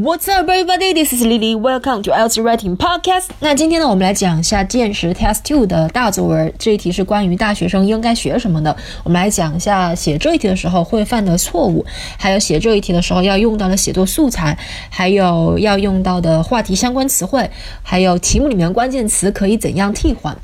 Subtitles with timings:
[0.00, 0.92] What's up, everybody?
[0.92, 1.56] This is Lily.
[1.56, 3.30] Welcome to IELTS Writing Podcast.
[3.40, 6.54] 那今天呢，我们来讲一下见识 Test Two 的大作文。
[6.56, 8.76] 这一题是关于大学生应该学什么的。
[9.02, 11.84] 我们来讲一下写这一题的时候会犯的错误，
[12.16, 14.56] 还有写这一题的时候要用到的写作素材，
[14.88, 17.50] 还有要用到的话题相关词汇，
[17.82, 20.36] 还有题目里面关键词可以怎样替换。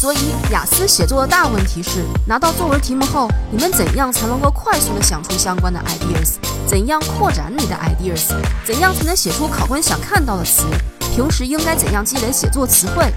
[0.00, 6.36] 所以，雅思写作的大问题是，拿到作文题目后，你们怎样才能够快速的想出相关的 ideas？
[6.66, 8.34] 怎样扩展你的 ideas？
[8.64, 10.64] 怎样才能写出考官想看到的词？
[11.14, 13.12] 平时应该怎样积累写作词汇？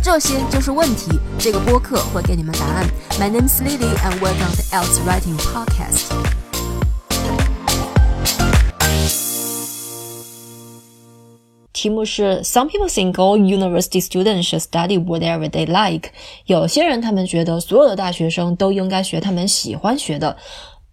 [0.00, 1.18] 这些就是问题。
[1.40, 2.86] 这个播客会给你们答案。
[3.18, 6.37] My name is Lily and welcome to IELTS Writing Podcast.
[11.77, 16.11] 题目是 Some people think all university students should study whatever they like。
[16.45, 20.37] 有些人他们觉得所有的大学生都应该学他们喜欢学的。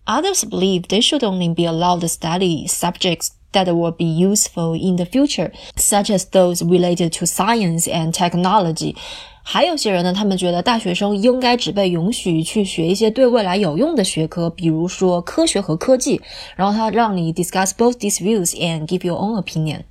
[0.07, 4.97] Others believe they should only be allowed to study subjects that will be useful in
[4.97, 8.96] the future, such as those related to science and technology.
[9.43, 16.21] 还有些人呢，他们觉得大学生应该只被允许去学一些对未来有用的学科，比如说科学和科技。
[16.57, 19.83] 然后他让你 discuss both these views and give your own opinion。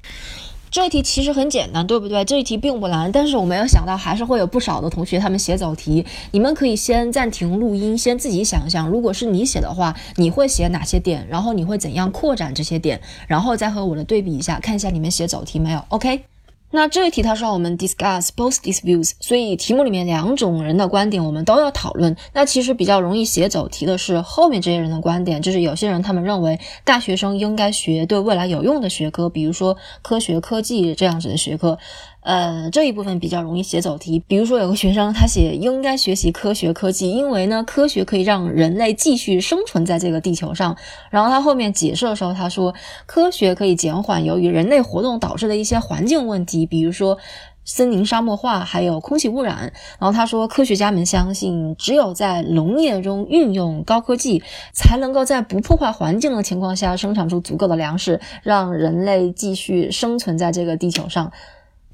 [0.74, 2.24] 这一题其实很简单，对不对？
[2.24, 6.04] 这一题并不难，但是我没有想到，还是会有不少的同学他们写走题。
[6.32, 11.24] 你们可以先暂停录音，先自己想想，如果是你写的话，你会写哪些点？
[11.30, 13.00] 然后你会怎样扩展这些点？
[13.28, 16.33] 然后再和我的对比一下，看一下你们写走题没有？OK。
[16.74, 22.16] 那这一题它是让我们 discuss both these views，所以题目里面两种人的观点我们都要讨论。
[22.32, 31.78] 那其实比较容易写走题的是后面这些人的观点，就是有些人他们认为大学生应该学对未来有用的学科，比如说科学、科技这样子的学科。
[32.24, 34.18] 呃，这一部分比较容易写走题。
[34.26, 40.74] 比如说，有个学生他写应该学习科学科技，因为呢，科学可以让人类继续生存在这个地球上。
[41.10, 47.18] 然后他后面解释的时候，他说科学可以减缓由于人类活动导致的一些环境问题，比如说
[47.66, 49.70] 森林沙漠化，还有空气污染。
[49.98, 54.42] 然后他说，科学家们相信，只有在农业中运用高科技，
[54.72, 61.30] 才能够在不破坏环境的情况下生产出足够的粮食，让人类继续生存在这个地球上。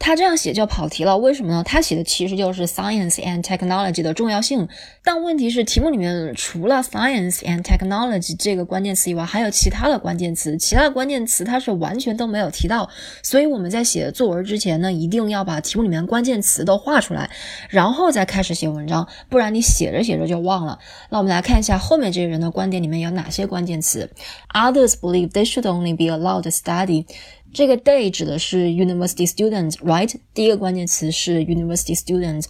[0.00, 1.62] 他这样写就跑题了，为什么呢？
[1.62, 4.66] 他写的其实就是 science and technology 的重要性，
[5.04, 12.88] 但问题是题目里面除了 science and technology 这个关键词以外，还有其他的关键词，其他的关键词它是完全都没有提到。
[13.22, 17.30] 所以我们在写作文之前呢，一定要把题目里面关键词都画出来，
[17.68, 20.78] 然后再开始写文章，不然你写着写着就忘了。
[21.10, 24.10] 那我们来看一下后面这些人的观点里面有哪些关键词
[24.54, 27.04] ：Others believe they should only be allowed to study。
[27.52, 30.14] 这个 day 指的是 university students，right？
[30.32, 32.44] 第一个关键词是 university students。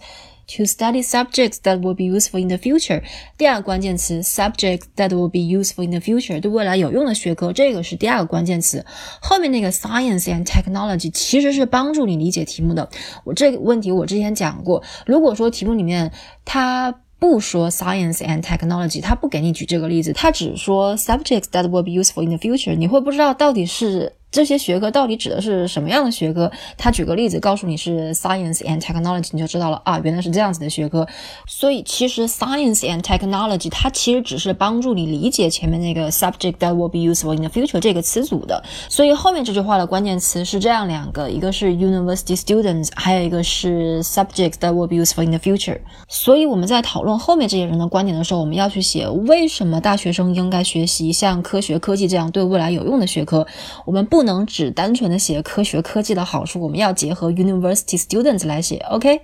[0.57, 3.01] To study subjects that will be useful in the future。
[3.37, 8.85] 第二个关键词 subjects that will be useful in the future，对未来有用的学科，这个是第二个关键词。
[9.21, 12.89] 后面那个 science and technology 其实是帮助你理解题目的。
[13.23, 16.11] 我这个问题我之前讲过，如果说题目里面
[16.43, 24.11] 它不说 science and technology，它不给你举这个例子，它只说 subjects that will be useful in the future，你会不知道到底是。
[24.31, 26.49] 这些学科到底指的是什么样的学科？
[26.77, 31.05] 他举个例子告诉你是 science and technology，你就知道了啊，原来是这样子的学科。
[31.45, 38.63] 所以其实 science and technology 它其实只是帮助你理解前面那个 subject that will be useful in the future 这个词组的。
[38.87, 45.77] 所以后面这句话的关键词是这样两个，一个是 university students，还有一个是 subject that will be useful in the future。
[46.07, 53.45] 所以我们在讨论后面这些人的观点的时候，我们要去写为什么大学生应该学习像科学、科技这样对未来有用的学科。
[53.83, 54.20] 我们不。
[54.21, 58.77] 不能只单纯的写科学科技的好处，我们要结合 university students 来写。
[58.91, 59.19] OK，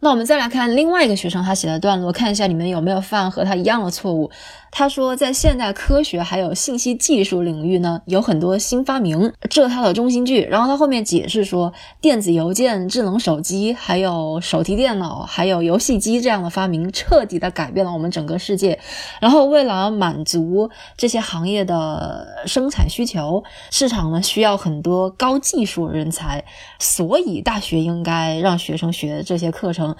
[0.00, 4.30] 那我们再来看另外一个学生他写的段落，看一下你们有没有犯和他一样的错误。
[4.78, 10.42] 他说，在现代科学还有信息技术领域呢，有很多新发明，这是他的中心句。
[10.42, 18.78] 然后他后面解释说，电子邮件、智能手机、还有手提电脑、还有游戏机这样的发明，彻底的改变了我们整个世界。
[19.18, 26.44] 然后为了满足这些行业的生产需求，市场呢需要很多高技术人才，
[26.78, 29.96] 所以大学应该让学生学这些课程。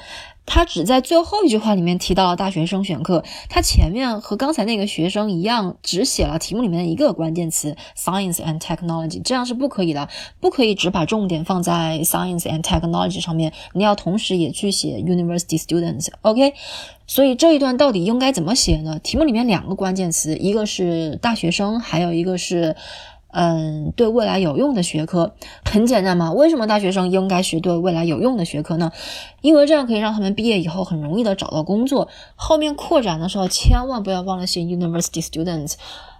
[0.46, 10.08] 他只在最后一句话里面提到了大学生选课，他前面和刚才那个学生一样，只写了题目里面的一个关键词 science and technology，这样是不可以的，
[10.40, 16.54] 不可以只把重点放在 science and technology 上面，你要同时也去写 university students，OK？
[17.08, 18.98] 所以这一段到底应该怎么写呢？
[19.00, 22.76] 题目里面两个关键词，一个是大学生，还有一个是。
[23.38, 25.34] 嗯，对未来有用的学科
[25.70, 26.32] 很简单嘛？
[26.32, 28.90] 为什么大学生应该学对未来有用的学科呢？
[29.42, 32.08] 因为这样可以让他们毕业以后很容易的找到工作。
[32.34, 35.74] 后面扩展的时候，千万不要忘了写 university students。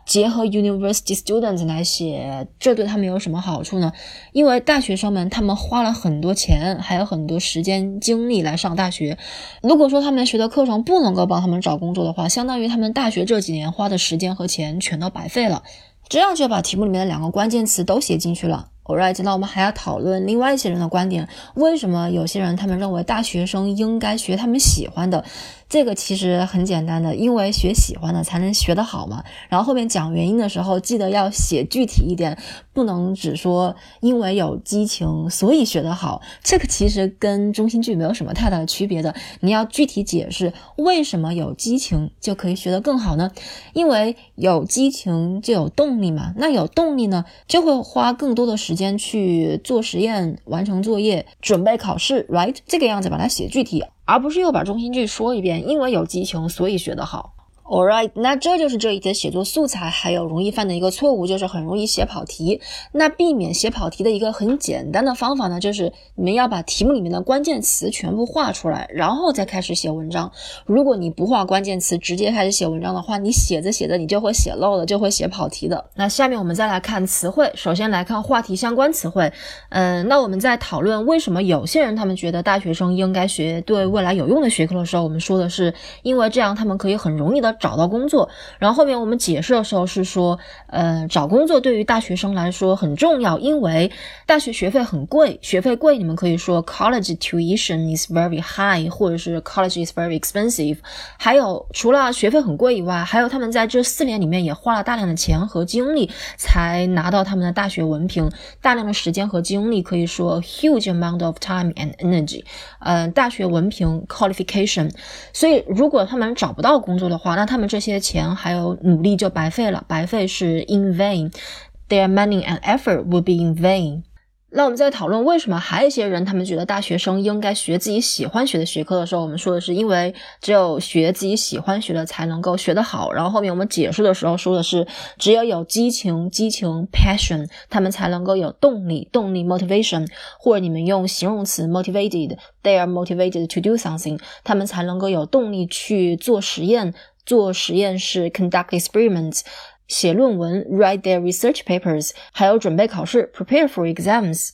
[0.04, 3.92] 结合 university students 来写，这对他们有什么好处呢？
[4.32, 9.18] 因为大学生们他们花了很多钱，还有很多时间精力来上大学。
[9.62, 15.62] 如果说他们学的课程不能够帮他们找工作的话，相当于他们大学这几年花的时间和钱全都白费了。
[16.08, 18.68] 这样就把题目里面的两个关键词都写进去了。
[18.86, 21.28] Alright，那我们还要讨论另外一些人的观点。
[21.54, 25.24] 为什么有些人他们认为大学生应该学他们喜欢的？
[25.68, 29.24] 这个其实很简单的，因为学喜欢的才能学得好嘛。
[29.48, 32.38] 然后后面讲原因的时候，记得要写具体一点，
[32.72, 36.22] 不能只说因为有激情所以学得好。
[36.44, 39.12] 这个其实跟中心句没有什么太大的区别的。
[39.40, 43.32] 你要具体解释为什么有激情就可以学得更好呢？
[43.72, 46.32] 因为有激情就有动力嘛。
[46.36, 52.56] 那有动力呢，就会花更多的时间去做实验、完成作业、准备考试，right？
[52.66, 53.82] 这个样子把它写具体。
[54.04, 57.34] 而不是又把中心句说一遍，因为有激情，所以学得好。
[57.68, 62.60] All right，那这就是这一节写作素材还有容易犯的一个错误，就是很容易写跑题。
[62.92, 70.30] 那避免写跑题的一个很简单的方法呢，就是你们要把题目里面的关键词全部画出来，然后再开始写文章。
[70.64, 75.84] 如果你不画关键词，直接开始写文章的话，你写着写着你就会写漏了，就会写跑题的。
[75.96, 79.32] 那下面我们再来看词汇，首先来看话题相关词汇。
[79.70, 85.74] 嗯，那我们在讨论为什么有些人他们觉得大学生应该学对未来有用的学科的时候，我们说的是
[86.04, 87.55] 因为这样他们可以很容易的。
[87.58, 90.38] 找到工作，然后后面我们解释的时候是说，
[90.68, 93.90] 呃，找工作对于大学生来说很重要，因为
[94.26, 100.78] 大学学费很贵，学费贵，你们可以说 college tuition is very high，或者是 college is very expensive。
[101.18, 108.30] 还有除了学费很贵以外，还有他们在这四年里面也花了大量的钱和精力才拿到他们的大学文凭，
[108.60, 112.44] 大量的时间和精力，可以说 huge amount of time and energy。
[112.80, 114.90] 呃，大学文凭 qualification。
[115.32, 124.02] 所以如果他们找不到工作的话，那他们这些钱还有努力就白费了，白费是 in vain，their money and effort would be in vain。
[124.50, 133.12] 那我们在讨论为什么还有一些人他们觉得大学生应该学自己喜欢学的学科的时候，我们说的是因为只有学自己喜欢学的才能够学得好。
[133.12, 134.86] 然后后面我们解释的时候说的是
[135.18, 140.06] 只有有激情，激情 passion，他们才能够有动力，动力 motivation，
[140.38, 146.94] 或者你们用形容词 motivated，they are motivated to do something，他们才能够有动力去做实验。
[147.26, 149.40] 做实验室 conduct experiments，
[149.87, 154.51] 写论文 write their research papers，还有准备考试 prepare for exams。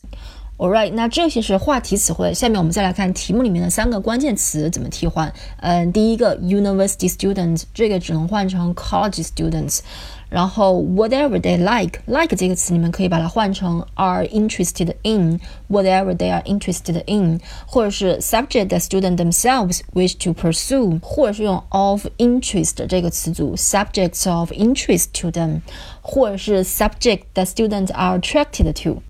[0.57, 2.33] Alright，那这些是话题词汇。
[2.33, 5.31] 下面我们再来看题目里面的三个关键词怎么替换。
[5.57, 9.81] 嗯，第一个 university student，这个只能换成 college students。
[10.29, 15.39] 然后 whatever they like，like 这个词你们可以把它换成 are interested in
[15.69, 23.55] whatever they are interested in，或者是 subject the student themselves wish to pursue，或者是用 of interest 这个词组
[23.55, 25.61] subjects of interest to them，
[26.01, 29.03] 或者是 subject the students are attracted to。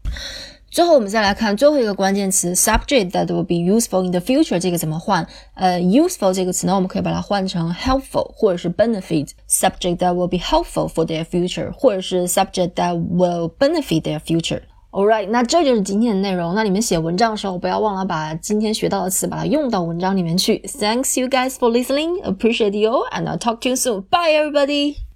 [0.73, 5.27] 最后我们再来看最后一个关键词 subject that will be useful in the future，这个怎么换？
[5.53, 9.33] 呃，useful 这个词呢，我们可以把它换成 helpful 或者是 benefit。
[9.47, 14.63] subject that will be helpful for their future，或者是 subject that will benefit their future。
[14.93, 16.55] Alright，那这就是今天的内容。
[16.55, 20.63] 那你们写文章的时候，不要忘了把今天学到的词把它用到文章里面去。
[20.67, 22.23] Thanks you guys for listening.
[22.23, 24.05] Appreciate you, and I'll talk to you soon.
[24.09, 25.12] Bye, everybody.